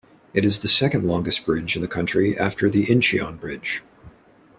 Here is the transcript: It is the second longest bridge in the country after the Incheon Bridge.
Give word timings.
It 0.33 0.43
is 0.43 0.61
the 0.61 0.67
second 0.67 1.05
longest 1.05 1.45
bridge 1.45 1.75
in 1.75 1.83
the 1.83 1.87
country 1.87 2.35
after 2.35 2.71
the 2.71 2.87
Incheon 2.87 3.39
Bridge. 3.39 3.83